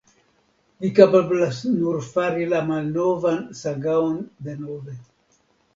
Vi 0.85 0.89
kapablas 0.99 1.59
nur 1.75 2.01
fari 2.15 2.49
la 2.55 2.63
malnovan 2.73 3.41
sagaon 3.61 4.21
denove. 4.49 4.99